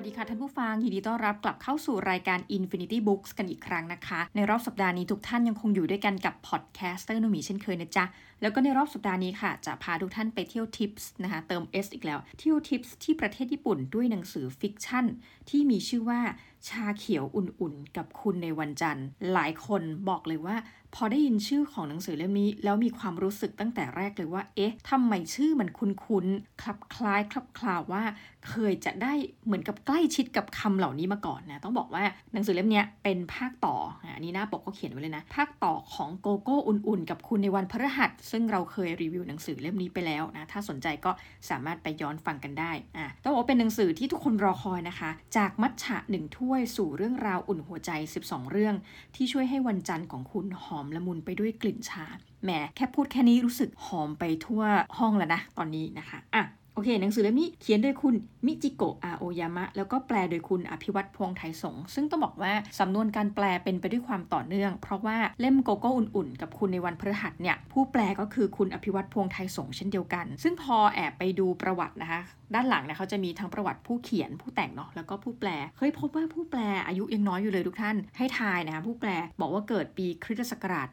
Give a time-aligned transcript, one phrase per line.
[0.00, 8.04] สวัสดีค่ะท่านผู้ฟังยินดีต้อนรับกลับเข้าสู่รายการ Infinity Books กันอีกครั้งนะคะ ในรอบสัปดาห์นี้ทุกท่านยังคงอยู่ด้วยกันกับ podcaster โนมีเช่นเคยนะจ๊ะ
[8.42, 15.04] แล้วก็ในรอบสัปดาห์นี้ค่ะ จะพาทุกท่านไปเที่ยว trips นะคะเติม S อีกแล้ว เที่ยว trips ที่ประเทศญี่ปุ่นด้วยหนังสือ fiction
[15.50, 16.20] ที่มีชื่อว่า
[16.68, 20.56] ชาเขียวอุ่นๆ กับคุณในวันจันทร์ หลายคนบอกเลยว่า
[20.96, 28.02] พอได้ยินชื่อของหนังสือเล่มนี้ แล้วมีความรู้สึกตั้งแต่แรกเลยว่า เอ๊ะทำไมชื่อมันคุ้นๆคลับคล้ายคลับคลาวว่า
[28.48, 29.12] เคยจะได้
[29.46, 33.76] เหมือนกับใกล้ชิดกับคำเหล่านี้มาก่อนนะต้องบอกว่าหนังสือเล่มนี้เป็นภาคต่อ
[34.14, 41.10] อันนี้หน้าปกก็เขียนไว้เลยนะ ภาคต่อของโกโก้อุ่นๆ กับคุณในวันพฤหัส ซึ่งเราเคยรีวิวหนังสือเล่มนี้ไปแล้วนะถ้าสนใจก็
[41.50, 47.90] สามารถไปย้อนฟังกันได้อะต้องบอกว่าเป็นหนังสือที่ทุกคนรอคอยนะคะ จากมัทฉะหนึ่งทุ่ถ้วยสู่เรื่องราวอุ่นหัวใจ
[48.22, 48.74] 12 เรื่อง
[49.14, 52.06] ที่ช่วยให้วันจันทร์ของคุณหอมละมุนไปด้วยกลิ่นชา
[52.44, 54.62] แหมแค่พูดแค่นี้รู้สึกหอมไปทั่ว
[54.98, 56.42] ห้องแล้วนะตอนนี้นะคะอะ
[56.78, 58.14] โอเค หนังสือเล่มนี้เขียนโดยคุณ
[58.46, 72.20] มิจิโกะอาโอยามะ แล้วก็แปลโดยคุณอภิวัตพวงไทยสง ซึ่งต้องบอกว่า สำนวนการแปลเป็นไปด้วยความต่อเนื่อง เพราะว่าเล่มโกโก้อุ่นๆ กับคุณในวันพฤหัสเนี่ย ผู้แปลก็คือคุณอภิวัตพวงไทยสงเช่นเดียวกัน ซึ่งพอแอบไปดูประวัตินะคะ
[72.54, 75.48] ด้านหลังเนี่ยเขาจะมีทั้งประวัติผู้เขียนผู้แต่งเนาะ แล้วก็ผู้แปล
[75.78, 80.88] เฮ้ยพบว่าผู้แปลอายุยังน้อยอยู่เลยทุกท่าน ให้ทายนะคะผู้แปลบอกว่าเกิดปีคริสตศักราช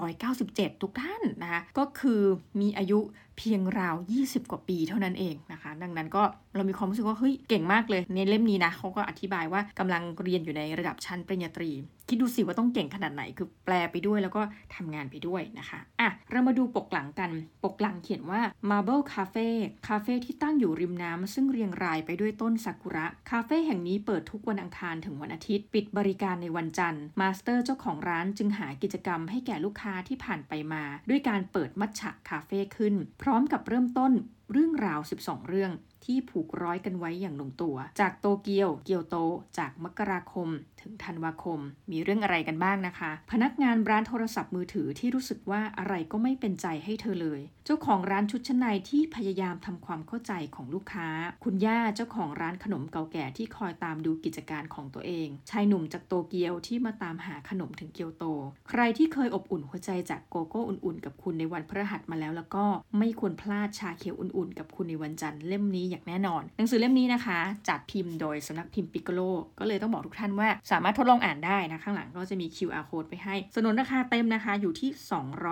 [0.00, 2.22] 1997 ทุกท่านนะคะ ก็คือ
[2.60, 2.98] มีอายุ
[3.42, 6.22] เพียงราว 20 กว่าปีเท่านั้นเองนะคะ ดังนั้นก็
[6.54, 11.70] เรามีความรู้สึกว่าเฮ้ยเก่งมากเลย ในเล่มนี้นะเขาก็อธิบายว่ากำลังเรียนอยู่ในระดับชั้นปริญญาตรี
[12.08, 14.42] คิดดูสิว่าต้องเก่งขนาดไหน คือแปลไปด้วยแล้วก็
[14.74, 17.30] ทำงานไปด้วยนะคะอะเรามาดูปกหลังกัน
[17.64, 18.40] ปกหลังเขียนว่า
[18.70, 19.48] Marble Cafe
[19.88, 34.12] คาเฟ่ที่ตั้งอยู่ริมน้ำซึ่งเรียงรายไปด้วยต้นซากุระคาเฟ่แห่งนี้เปิดทุกวันอังคารถึงวันอาทิตย์ ปิดบริการในวันจันทร์มาสเตอร์เจ้าของร้านจึงหากิจกรรมให้แก่ลูกค้าที่ผ่านไปมา ด้วยการเปิดมัทฉะคาเฟ่ขึ้น พร้อมกับเริ่มต้น
[34.52, 35.72] เรื่องราว 12 เรื่อง
[36.04, 39.16] ที่ผูกร้อยกันไว้อย่างลงตัว จากโตเกียว เกียวโต
[39.58, 40.48] จากมกราคม
[40.80, 51.08] ถึงธันวาคม มีเรื่องอะไรกันบ้างนะคะ พนักงานร้านโทรศัพท์มือถือที่รู้สึกว่าอะไรก็ไม่เป็นใจให้เธอเลย เจ้าของร้านชุดชั้นในที่พยายามทำความเข้าใจของลูกค้า
[51.44, 58.24] คุณย่าเจ้าของร้านขนมเก่าแก่ที่คอยตามดูกิจการของตัวเอง ชายหนุ่มจากโตเกียวที่มาตามหาขนมถึงเกียวโต
[58.68, 62.64] ใครที่เคยอบอุ่นหัวใจจากโกโก้อุ่นๆ กับคุณในวันพฤหัสมาแล้วแล้วก็
[62.98, 69.20] ไม่ควรพลาดชาเขียวอุ่นๆ กับคุณในวันจันทร์เล่มนี้อย่างแน่นอน หนังสือเล่มนี้นะคะ จัดพิมพ์โดยสำนักพิมพ์ปิกโกโล
[69.58, 74.90] ก็เลยต้องบอกทุกท่านว่าสามารถทดลองอ่านได้นะ ข้างหลังก็จะมี QR code ไปให้สนุนราคาเต็มนะคะอยู่ที่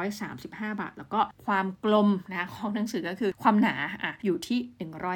[0.09, 0.47] 235
[0.81, 4.59] บาท แล้วก็ความกลมนะของหนังสือก็คือความหนาอะอยู่ที่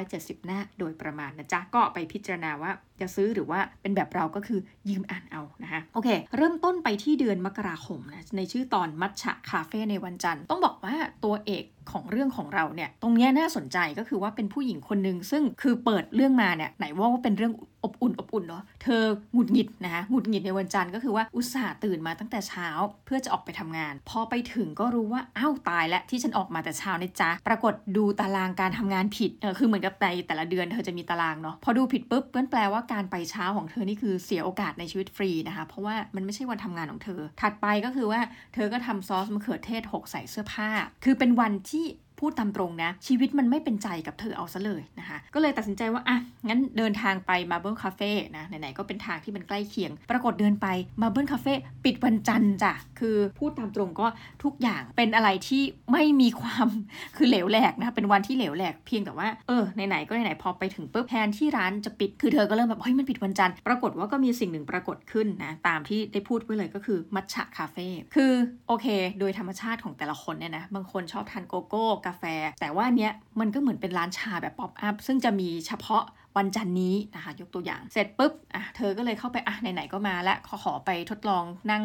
[0.01, 4.59] 170 หน้าโดยประมาณนะจ๊ะก็ไปพิจารณาว่าจะซื้อหรือว่าเป็นแบบเราก็คือ
[4.89, 10.95] ยืมอ่านเอานะคะโอเค เริ่มต้นไปที่เดือนมกราคมนะในชื่อตอนมัชชะคาเฟ่ในวันจันทร์ ต้องบอกว่า
[11.25, 22.67] ตัวเอกของเรื่องของเราเนี่ยตรงนี้น่าสนใจก็คือว่าเป็นผู้หญิงคนหนึ่งซึ่งคือเปิดเรื่องมาเนี่ยไหนว่าว่าเป็นเรื่อง อบอุ่นอบอุ่นเนาะเธอหงุดหงิดนะคะหงุดหงิดในวันจันทร์ก็คือว่าอุตส่าห์ตื่นมาตั้งแต่เช้า
[23.05, 38.21] เพื่อจะออกไปทำงาน พอไปถึงก็รู้ว่าอ้าวตายแล้วที่ฉันออกมาแต่เช้านี่จ้าปรากฏดูตารางการทำงานผิดเออคือเหมือนกับในแต่ละเดือนเธอจะมีตารางเนาะพอดูผิดปุ๊บเพื่อนแปลว่าการไปเช้าของเธอนี่คือเสียโอกาสในชีวิตฟรีนะคะเพราะว่ามันไม่ใช่วันทำงานของเธอ ถัดไปก็คือว่า
[38.53, 40.69] เธอก็ทำซอสมะเขือเทศหกใส่เสื้อผ้า
[41.03, 41.85] คือเป็นวันที่
[42.19, 50.67] พูดตามตรงนะ ชีวิตมันไม่เป็นใจกับเธอเอาซะเลยนะคะ ก็เลยตัดสินใจว่า อะ งั้นเดินทางไป Marble Cafe นะ ไหน ๆ ก็เป็นทางที่มันใกล้เคียง ปรากฏเดินไป
[51.01, 51.53] Marble Cafe
[51.85, 54.07] ปิดวันจันทร์จ้ะ คือพูดตามตรงก็
[54.43, 56.67] ทุกอย่างเป็นอะไรที่ไม่มีความ
[57.15, 68.31] คือเหลวแหลกนะ เป็นวันที่เหลวแหลกเพียงแต่ว่า เออ ไหน ๆ ก็ไหน ๆ พอไปถึงปุ๊บแทนที่ร้านจะปิด คือเธอก็เริ่มแบบ เฮ้ย มันปิดวันจันทร์ ปรากฏว่าก็มีสิ่งหนึ่งปรากฏขึ้นนะ ตามที่ได้พูดไว้เลยก็คือมัทฉะคาเฟ่ คือ
[68.67, 68.87] โอเค
[69.19, 72.23] โดยธรรมชาติของแต่ละคนเนี่ยนะ บางคนชอบทานโกโก้กาแฟ
[72.59, 76.03] แต่ว่าเนี้ยมันก็เหมือนเป็นร้านชาแบบ pop up ซึ่งจะมีเฉพาะ
[76.37, 81.83] วันจันทร์นี้นะคะ ยกตัวอย่างเสร็จปุ๊บอะเธอก็เลยเข้าไปอะไหนๆก็มาแล้วขอขอไปทดลองนั่ง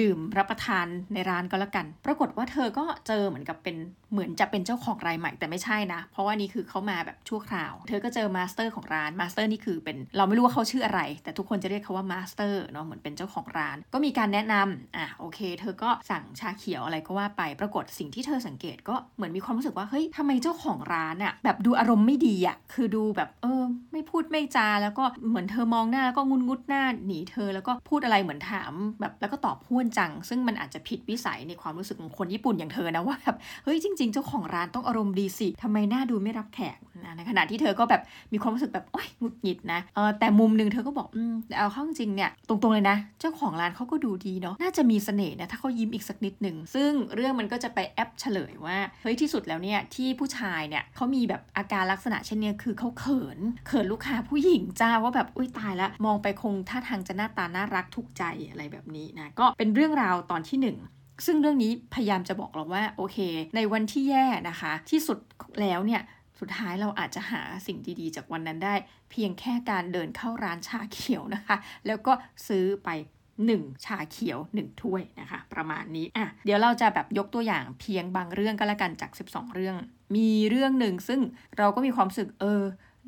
[0.00, 3.76] ดื่มรับประทานในร้านก็แล้วกัน ปรากฏว่าเธอก็เจอเหมือนกับเป็น
[4.12, 38.02] เหมือนจะเป็นเจ้าของร้านใหม่แต่ไม่ใช่นะ เพราะว่านี่คือเขามาแบบชั่วคราว เธอก็เจอมาสเตอร์ของร้านมาสเตอร์นี่คือเป็นเราไม่รู้ว่าเขาชื่ออะไร แต่ทุกคนจะเรียกเขาว่ามาสเตอร์เนาะเหมือนเป็นเจ้าของร้าน ก็มีการแนะนำอะโอเค เธอก็สั่งชาเขียวอะไรก็ว่าไป ปรากฏสิ่งที่เธอสังเกตก็เหมือนมีความรู้สึกว่าเฮ้ยทำไมเจ้าของร้านอะแบบดูอารมณ์ไม่ดีอะคือดูแบบเออ ไม่พูดไม่จาแล้วก็เหมือนเธอมองหน้าแล้วก็งุนงุดหน้าหนีเธอแล้วก็พูดอะไรเหมือนถามแบบแล้วก็ตอบห้วนจัง ซึ่งมันอาจจะผิดวิสัยในความรู้สึกของคนญี่ปุ่นอย่างเธอนะว่าแบบเฮ้ยจริง ๆ เจ้าของร้านต้องอารมณ์ดีสิทำไมหน้าดูไม่รับแขกนะในขณะที่เธอก็แบบ
[38.32, 60.58] มีความรู้สึกแบบโอ๊ยหงุดหงิดนะเออแต่มุมหนึ่งเธอก็บอกอืมแต่เอาเข้าจริงเนี่ยตรงๆเลยนะ เจ้าของร้านเขาก็ดูดีเนาะน่าจะมีเสน่ห์นะถ้าเขายิ้มอีกสักนิดหนึ่งซึ่งเรื่องมันก็จะไปแอปเฉลยว่าเฮ้ยที่สุดแล้วเนี่ยที่ผู้ชายเนี่ยเขามีแบบอาการลักษณะเช่นนี้คือเขาเขินเขินลูกค้าผู้หญิงจ้าว่าแบบอุ้ยตายล้วมองไปคงท่าทางจะหน้าตาน่ารักถูกใจอะไรแบบนี้นะก็เป็นเรื่องราวตอนที่
[60.94, 63.18] 1ซึ่งเรื่องนี้พยายามจะบอกเราว่าโอเค
[63.56, 65.18] ในวันที่แย่นะคะ ที่สุด
[65.60, 66.02] แล้วเนี่ย
[66.40, 68.74] สุดท้ายเราอาจจะหาสิ่งดีๆ จากวันนั้นได้
[69.10, 71.56] เพียงแค่การเดินเข้าร้านชาเขียวนะคะ
[71.86, 72.12] แล้วก็
[72.48, 72.88] ซื้อไป
[73.36, 79.76] 1 ชาเขียว 1 ถ้วยนะคะ ประมาณนี้อะเดี๋ยวเราจะแบบยกตัวอย่างเพียงบางเรื่องก็แล้วกันจาก 12 เรื่อง
[80.16, 81.20] มีเรื่องหนึ่งซึ่ง
[81.58, 82.62] เราก็มีความสึกเออ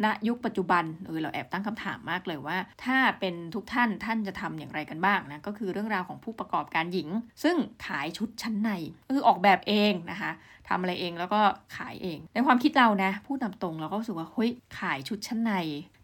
[0.05, 7.08] ณยุคปัจจุบันเออเราแอบตั้งคำถามมากเลยว่า ถ้าเป็นทุกท่านท่านจะทำอย่างไรกันบ้างนะก็คือเรื่องราวของผู้ประกอบการหญิง
[7.43, 7.56] ซึ่ง
[7.87, 8.70] ขายชุดชั้นใน
[9.11, 10.32] คือออกแบบเองนะคะ
[10.69, 11.41] ทำอะไรเองแล้วก็
[11.76, 14.50] ขายเอง ในความคิดเรานะพูดตามตรงเราก็รู้สึกว่าเฮ้ย
[14.81, 15.52] ขายชุดชั้นใน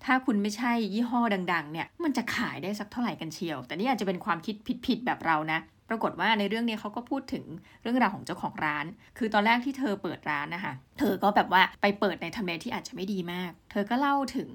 [0.04, 1.20] ถ้าคุณไม่ใช่ยี่ห้อ
[1.52, 4.54] ดัง ๆ เนี่ยมันจะขายได้สักเท่าไหร่กันเชียว แต่นี่อาจจะเป็นความคิด
[4.86, 7.44] ผิดๆแบบเรานะ ปรากฏว่าในเรื่องนี้เขาก็พูดถึง
[7.82, 8.86] เรื่องราวของเจ้าของร้าน
[9.18, 14.50] คือตอนแรกที่เธอเปิดร้านนะคะ เธอก็แบบว่าไปเปิดในทำเลที่อาจจะไม่ดีมาก เธอก็เล่าถึง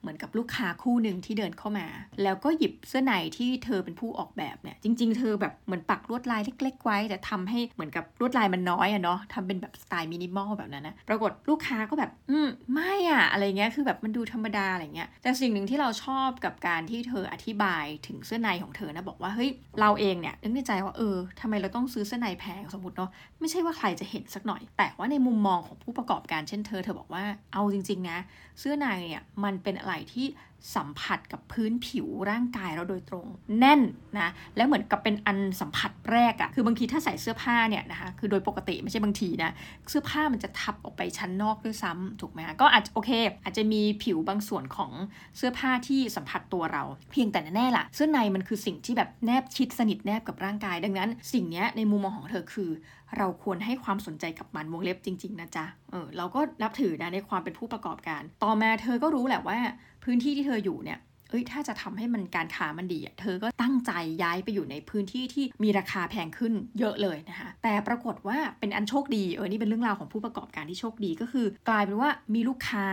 [0.00, 1.86] เหมือนกับลูกค้าคู่หนึ่งที่เดินเข้ามา
[2.22, 19.50] แล้วก็หยิบเสื้อในที่เธอเป็นผู้ออกแบบเนี่ย จริง ๆ เธอแบบเหมือนปักลวดลายเล็ก ๆ ไว้ แต่ทำให้เหมือนกับลวดลายมันน้อยอะเนาะทำเป็นแบบสไตล์มินิมอลแบบนั้นนะ ปรากฏลูกค้าก็แบบ อืม ไม่อะอะไรเงี้ย คือแบบมันดูธรรมดาอะไรเงี้ย แต่สิ่งหนึ่งที่เราชอบกับการที่เธออธิบายถึงเสื้อในของเธอนะบอกว่าเฮ้ย
[19.80, 28.18] เราเองเนี่ยนึกในใจว่าเออทำไมเราต้องซื้อเสื้อในแพงสมมติเนาะไม่ใช่ว่าใครจะเห็นสักหน่อย แต่ว่าในมุมมองของผู้ประกอบการเช่นเธอเธอบอกว่าเอาจริง ๆ นะ
[28.60, 30.26] เสื้อในเนี่ยมันเป็นอะไรที่
[30.74, 33.26] สัมผัสกับพื้นผิวร่างกายเราโดยตรง
[33.58, 33.80] แน่น
[34.18, 39.50] นะแล้วเหมือนกับเป็นอันสัมผัสแรกอะคือบางทีถ้าใส่เสื้อผ้าเนี่ยนะคะคือโดยปกติไม่ใช่บางทีนะ
[39.90, 43.10] เสื้อผ้ามันจะทับออกไปชั้นนอกด้วยซ้ำถูกไหมก็อาจจะโอเค
[43.44, 44.92] อาจจะมีผิวบางส่วนของ
[45.36, 46.82] เสื้อผ้าที่สัมผัสตัวเรา
[47.12, 52.70] เพียงแต่แน่ๆล่ะ เสื้อในมันคือสิ่งที่แบบแนบชิดสนิทแนบกับร่างกาย ดังนั้น สิ่งนี้ในมุมมองของเธอคือ
[53.18, 59.58] เราควรให้ความสนใจกับมันวงเล็บจริง ๆนะจ๊ะเออเราก็นับถือนะในความเป็นผู้ประกอบการ ต่อมาเธอก็รู้แหละว่า
[60.06, 60.98] พื้นที่ที่เธออยู่เนี่ย
[61.30, 63.92] เอ้ยถ้าจะทำให้มันการค้ามันดีเธอก็ตั้งใจ
[64.22, 72.86] ย้ายไปอยู่ในพื้นที่ที่มีราคาแพงขึ้นเยอะเลยนะคะแต่ปรากฏว่าเป็นอันโชคดีเออนี่เป็นเรื่องราวของผู้ประกอบการที่โชคดีก็คือ กลายเป็นว่ามีลูกค้า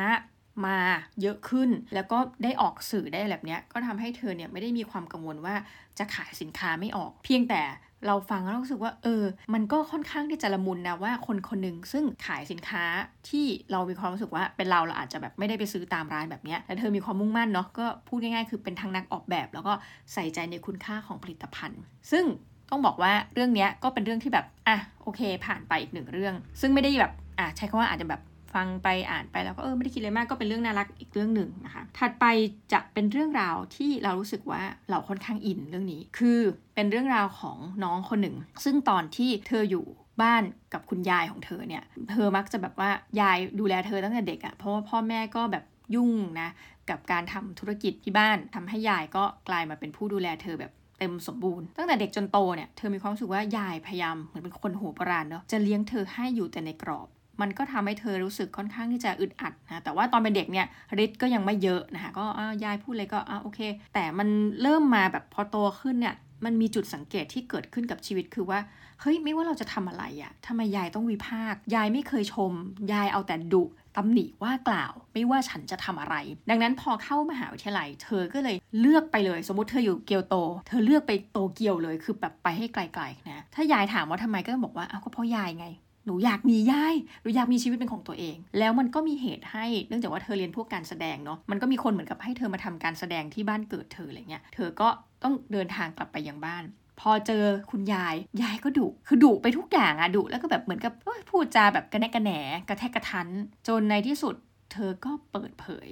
[0.65, 0.79] มา
[1.21, 5.55] เยอะขึ้น แล้วก็ได้ออกสื่อได้แบบนี้ก็ทำให้เธอเนี่ยไม่ได้มีความกังวลว่า
[5.99, 7.61] จะขายสินค้าไม่ออก เพียงแต่
[8.07, 9.23] เราฟังแล้วรู้สึกว่าเออ
[9.53, 12.83] มันก็ค่อนข้างที่จะละมุนนะว่าคนคนหนึ่งซึ่งขายสินค้า
[13.29, 19.73] ที่เรามีความรู้สึกว่าเป็นเราเราอาจจะแบบไม่ได้ไปซื้อตามร้านแบบนี้แต่เธอมีความมุ่งมั่นเนาะก็พูดง่ายๆ คือเป็นทั้งนักออกแบบ แล้วก็
[20.13, 22.25] ใส่ใจในคุณค่าของผลิตภัณฑ์ ซึ่ง
[22.69, 28.21] ต้องบอกว่าเรื่องนี้ก็เป็นเรื่องที่แบบอะโอเค ผ่านไปอีกหนึ่งเรื่อง ซึ่งไม่ได้แบบอะใช้คำว่าอาจจะแบบ
[28.53, 32.25] ฟังไปอ่านไปแล้วก็เออไม่ได้คิดอะไรมากก็เป็นเรื่องน่ารักอีกเรื่องหนึ่งนะคะ ถัดไป
[32.73, 36.39] จะเป็นเรื่องราวที่เรารู้สึกว่าเราค่อนข้างอินเรื่องนี้ คือ
[36.75, 39.85] เป็นเรื่องราวของน้องคนหนึ่ง ซึ่งตอนที่เธออยู่
[40.21, 42.89] บ้านกับคุณยายของเธอเนี่ย เธอมักจะแบบว่า
[43.21, 45.63] ยายดูแลเธอตั้งแต่เด็กอะ่ะเพราะว่าพ่อแม่ก็แบบ
[45.95, 46.11] ยุ่ง
[46.41, 46.49] นะ
[46.89, 57.07] กับการทำธุรกิจที่บ้านทำให้ยายก็กลายมาเป็นผู้ดูแลเธอแบบเต็มสมบูรณ์ตั้งแต่เด็กจนโตเนี่ยเธอมีความรู้สึกว่ายายพยายามเหมือนเป็นคนโหโบราณเนาะจะเลี้ยงเธอให้อยู่แต่ในกรอบ
[57.41, 60.67] มันก็ทำให้เธอรู้สึกค่อนข้างที่จะอึดอัดนะแต่ว่าตอนเป็นเด็กเนี่ย
[61.03, 62.25] ฤทธิ์ก็ยังไม่เยอะนะคะก็
[62.63, 63.59] ยายพูดเลยก็อ่าโอเค
[63.93, 64.27] แต่มัน
[64.61, 66.15] เริ่มมาแบบพอโตขึ้นเนี่ย
[66.45, 68.59] มันมีจุดสังเกตที่เกิดขึ้นกับชีวิตคือว่า
[69.01, 72.51] เฮ้ย ไม่ว่าเราจะทำอะไรอะทำไมยายต้องวิพากยายไม่เคยชม
[72.93, 73.63] ยายเอาแต่ดุ
[73.97, 76.15] ตำหนิว่ากล่าว ไม่ว่าฉันจะทำอะไร
[76.49, 80.35] ดังนั้นพอเข้ามหาวิทยาลัย เธอก็เลยเลือกไปเลย สมมติเธออยู่เกียวโต
[80.67, 85.67] เธอเลือกไปโตเกียวเลยคือแบบไปให้ไกลๆนะถ้ายายถามว่าทำไมก็บอกว่าเอาก็เพราะยายไง
[86.05, 94.87] หนูอยากมีย่ายหนูอยากมีชีวิตเป็นของตัวเอง แล้วมันก็มีเหตุให้ เนื่องจากว่าเธอเรียนพวกการแสดงเนาะ มันก็มีคนเหมือนกับให้เธอมาทำการแสดงที่บ้านเกิดเธออะไรเงี้ย เธอก็
[95.23, 96.63] ต้องเดินทางกลับไปยังบ้าน
[96.99, 100.93] พอเจอคุณยาย ยายก็ดุ คือดุไปทุกอย่างอะดุ แล้วก็แบบเหมือนกับ
[101.29, 102.31] พูดจาแบบกระแนกกระแหน
[102.69, 103.27] กระแทกกระทัน
[103.67, 104.35] จนในที่สุด
[104.73, 105.89] เธอก็เปิดเผย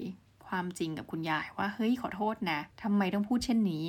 [0.47, 3.83] ความจริงกับคุณยายว่า เฮ้ยขอโทษนะทำไมต้องพูดเช่นนี้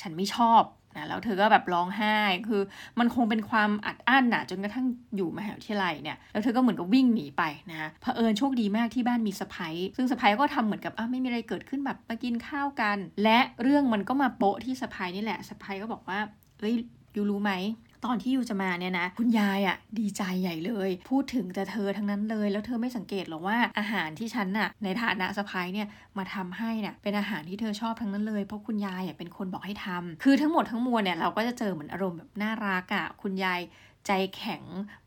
[0.00, 0.62] ฉันไม่ชอบ
[0.96, 2.16] นะแล้วเธอก็แบบร้องไห้
[2.48, 2.62] คือ
[2.98, 4.86] มันคงเป็นความอัดอั้นนะจนกระทั่ง
[5.16, 16.18] อยู่มหาวิทยาลัยเนี่ยแล้วเธอก็เหมือนกับวิ่งหนีไปนะเผอิญโชคดีมากที่บ้านมีสะพ้ายซึ่งสะพ้ายก็ทำเหมือนกับอ้าไม่มีอะไรเกิดขึ้นแบบมากินข้าวกัน และเรื่องมันก็มาโปะที่สะพ้ายนี่แหละสะพ้ายก็บอกว่า
[16.60, 16.74] เอ้ย
[17.16, 17.52] ยูรู้ไหม
[18.04, 33.60] ตอนที่ยูจะมาเนี่ยนะคุณยายอะ่ะดีใจใหญ่เลย พูดถึงแต่เธอทั้งนั้นเลย แล้วเธอไม่สังเกตหรอว่าอาหารที่ฉันน่ะในฐานะสะพ้ายเนี่ยมาทำให้เนี่ยเป็นอาหารที่เธอชอบทั้งนั้นเลย เพราะคุณยายอะเป็นคนบอกให้ทำคือทั้งหมดทั้งมวลเนี่ยเราก็จะเจอเหมือนอารมณ์แบบน่ารักอะ่ะคุณยาย
[34.06, 34.62] ใจแข็ง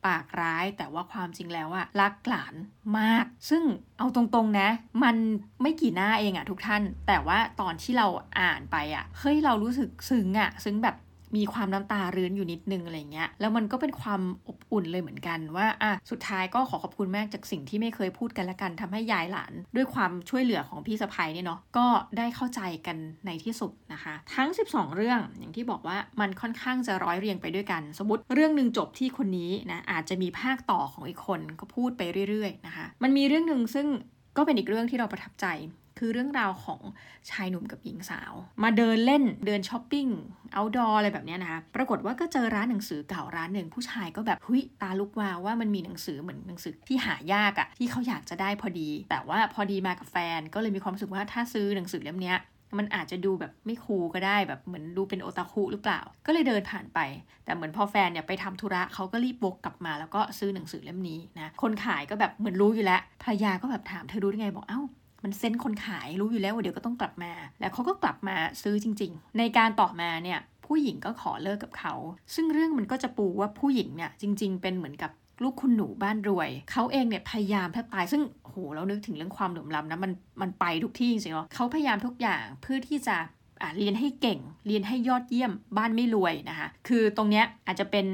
[0.06, 2.56] ปากร้าย แต่ว่าความจริงแล้วอะรักหลาน
[3.00, 3.63] มาก ซึ่ง
[3.98, 4.70] เอาตรงๆนะ
[5.04, 5.16] มัน
[5.62, 8.08] ไม่กี่หน้าเองอะทุกท่าน แต่ว่าตอนที่เรา
[8.39, 10.96] อ่านไปอะเฮ้ยเรารู้สึกซึ้งอะซึ้งแบบ
[11.36, 33.88] มีความน้ำตารื้นอยู่นิดนึงอะไรเงี้ย แล้วมันก็เป็นความอบอุ่นเลยเหมือนกันว่าอะสุดท้ายก็ขอขอบคุณแม่จากสิ่งที่ไม่เคยพูดกันละกันทำให้ยายหลาน ด้วยความช่วยเหลือของพี่สะพ้ยเนี่ยเนาะก็ได้เข้าใจกันในที่สุดนะคะ ทั้ง 12 เรื่องอย่างที่บอกว่ามันค่อนข้างจะร้อยเรียงไปด้วยกัน สมมติเรื่องหนึ่งจบที่คนนี้นะอาจจะมีภาคต่อของอีกคนก็พูดไปเรื่อยๆนะคะ มันมีเรื่องหนึ่งซึ่ง
[34.38, 35.46] ก็เป็นอีกเรื่องที่เราประทับใจ
[35.98, 36.82] คือเรื่องราวของ
[37.30, 40.08] ชายหนุ่มกับหญิงสาว มาเดินเล่นเดินช้อปปิ้ง
[40.54, 52.36] เอาดออะไรแบบนี้นะคะปรากฏว่าก็เจอร้านหนังสือเก่าร้านหนึ่งผู้ชายก็แบบหุยตาลุกวาวว่ามันมีหนังสือเหมือนหนังสือที่หายากอะที่เขาอยากจะได้พอดี แต่ว่าพอดีมากับแฟน ก็เลยมีความรู้สึกว่าถ้าซื้อหนังสือเล่มนี้
[52.77, 57.00] มันอาจจะดูแบบไม่คูลก็ได้แบบเหมือนดูเป็นโอตาคุหรือเปล่า ก็เลยเดินผ่านไป
[57.46, 64.82] แต่เหมือนพอแฟนเนี่ยไปทำธุระเขาก็รีบวกกลับมาแล้วก็ซื้อหนังสือเล่มนี้นะคนขายก็แบบเหมือนรู้อยู่แล้วภรรยาก็แบบถามเธอรู้ได้ไงบอกเอ้า
[65.28, 71.94] มันเซ็นคนขายรู้อยู่แล้วว่าเดี๋ยวก็ต้องกลับมา แล้วเขาก็กลับมาซื้อจริง ๆ ในการต่อมาเนี่ยผู้หญิงก็ขอเลิกกับเขา
[72.36, 75.12] ซึ่งเรื่องมันก็จะปูว่าผู้หญิงเนี่ยจริง ๆ เป็นเหมือนกับ
[75.44, 83.18] ลูกคุณหนูบ้านรวย เขาเองเนี่ยพยายามแทบตาย ซึ่งโหเรานึกถึงเรื่องความเหลื่อมล้ำนะมันมันไปทุกที่จริงๆเนาะเขาพยายามทุกอย่างเพื่อที่จะ
[83.78, 88.08] เรียนให้เก่ง เรียนให้ยอดเยี่ยมบ้านไม่รวยนะคะ คือตรงเนี้ยอาจจะเป็น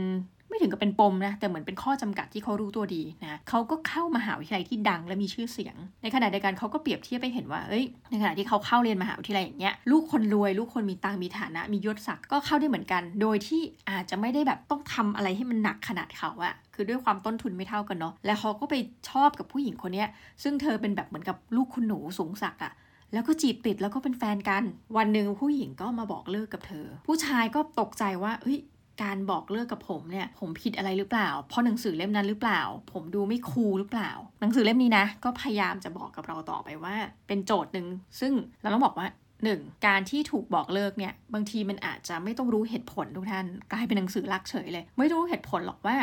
[0.54, 18.76] ไม่ถึงกับเป็นปมนะแต่เหมือนเป็นข้อจำกัดที่เขารู้ตัวดีนะเขาก็เข้ามาหาวิทยาลัยที่ดังและมีชื่อเสียง ในขณะเดียวกันเขาก็เปรียบเทียบไปเห็นว่าเอ้ยในขณะที่เขาเข้าเรียนมหาวิทยาลัยอย่างเงี้ยลูกคนรวย ลูกคนมีตังมีฐานะ มียศศักดิ์ก็เข้าได้เหมือนกัน โดยที่อาจจะไม่ได้แบบต้องทำอะไรให้มันหนักขนาดเขาอะคือด้วยความต้นทุนไม่เท่ากันเนาะและเขาก็ไป
[19.10, 20.06] ชอบกับผู้หญิงคนนี้
[20.44, 22.74] ซึ่งเธอเป็นแบบเหมือนกับลูกคุณหนูสูงศักดิ์อะ
[23.14, 24.64] แล้วก็จีบติดแล้วก็เป็นแฟนกัน
[24.98, 28.60] วันหนึ่งผู้หญิงก็มาบอกเลิกกับเธอ ผู้ชายก็ตกใจว่าเฮ้ย
[29.02, 36.96] การบอกเลิกกับผมเนี่ย ผมผิดอะไรหรือเปล่า เพราะหนังสือเล่มนั้นหรือเปล่า ผมดูไม่คูลหรือเปล่า หนังสือเล่มนี้นะ ก็พยายามจะบอกกับเราต่อไปว่า
[37.28, 37.88] เป็นโจทย์หนึ่ง
[38.20, 39.08] ซึ่งเราต้องบอกว่า
[39.48, 39.86] 1.
[39.88, 45.98] การที่ถูกบอกเลิกเนี่ยบางทีมันอาจจะไม่ต้องรู้เหตุผลทุกท่านกลายเป็นหนังสือลักเฉยเลย ไม่ต้องรู้เหตุผลหรอกว่า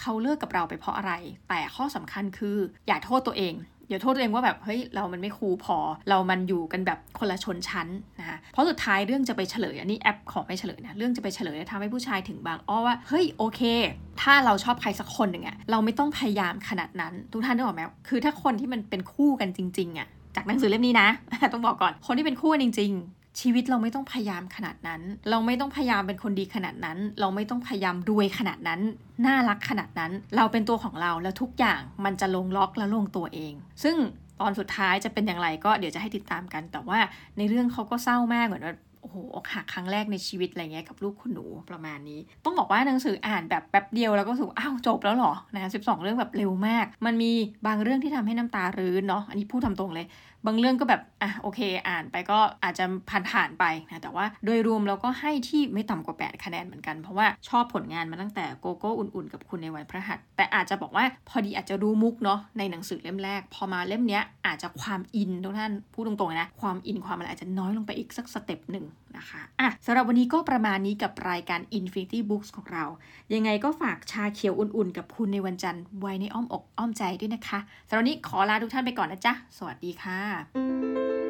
[0.00, 1.12] เขาเลิกกับเราไปเพราะอะไร
[1.48, 3.54] แต่ข้อสำคัญคืออย่าโทษตัวเอง
[3.88, 7.88] อย่าโทษตัวเองว่าแบบเฮ้ยเรามันไม่คูลพอ เรามันอยู่กันแบบคนละชนชั้น
[8.26, 13.60] นะคะเพราะสุดท้ายเรื่องจะไปเฉลยอันนี้แอปของไม่เฉลยนะเรื่องจะไปเฉลยทำให้ผู้ชายถึงบางอ้อว่าเฮ้ยโอเค
[14.22, 21.08] ถ้าเราชอบใครสักคนหนึ่งอะเราไม่ต้องพยายามขนาดนั้น ทุกท่านได้บอกไหมคือถ้าคนที่มันเป็นคู่กันจริงๆอะจากหนังสือเล่มนี้นะ
[21.52, 22.92] ต้องบอกก่อนคนที่เป็นคู่กันจริง
[23.42, 28.80] ชีวิตเราไม่ต้องพยายามขนาดนั้น เราไม่ต้องพยายามเป็นคนดีขนาดนั้น เราไม่ต้องพยายามรวยขนาดนั้น
[29.26, 33.54] น่ารักขนาดนั้น เราเป็นตัวของเราแล้วทุกอย่างมันจะลงล็อกและลงตัวเอง
[33.84, 33.96] ซึ่ง
[34.40, 36.98] ตอนสุดท้ายจะเป็นอย่างไรก็เดี๋ยวจะให้ติดตามกัน แต่ว่า
[37.38, 47.32] ในเรื่องเขาก็เศร้ามากเหมือนว่าโอ้โหอกหักครั้งแรกในชีวิตอะไรเงี้ยกับลูกคุณหนูประมาณนี้ ต้องบอกว่าหนังสืออ่านแบบแป๊บเดียวแล้วก็สูอ้าวจบแล้วหรอนะสิบสองเรื่องแบบเร็วมาก มันมี
[47.66, 50.06] บางเรื่องที่ทำให้น้ำตารื้นเนาะอันนี้พูดทาตรงเลย
[50.46, 68.84] บางเรื่องก็แบบอะโอเค อ่านไปก็อาจจะผ่านผ่านไปนะแต่ว่าโดยรวมเราก็ให้ที่ไม่ต่ำกว่า 8 คะแนนเหมือนกัน เพราะว่าชอบผลงานมาตั้งแต่โกโก้อุ่นๆ กับคุณในวันพระหัส แต่อาจจะบอกว่าพอดีอาจจะรู้มุกเนาะในหนังสือเล่มแรก พอมาเล่มเนี้ยอาจจะความอินทุกท่านพูดตรงๆนะความอินความอะไรอาจจะน้อยลงไปอีกสักสเต็ปหนึ่ง
[69.18, 72.84] นะคะอะสำหรับวันนี้ก็ประมาณนี้กับรายการ Infinity Books ของเรา
[73.34, 77.58] ยังไงก็ฝากชาเขียวอุ่นๆ กับคุณในวันจันทร์ไว้ในอ้อมอกอ้อมใจด้วยนะคะ
[77.88, 81.25] สำหรับนนี้ขอลาทุกท่านไปก่อนนะจ๊ะ สวัสดีค่ะ